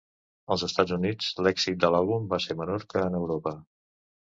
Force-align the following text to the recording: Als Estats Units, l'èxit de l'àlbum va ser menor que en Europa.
Als 0.53 0.63
Estats 0.67 0.93
Units, 0.97 1.27
l'èxit 1.49 1.77
de 1.85 1.93
l'àlbum 1.97 2.27
va 2.33 2.41
ser 2.47 2.59
menor 2.65 2.89
que 2.95 3.07
en 3.11 3.21
Europa. 3.23 3.57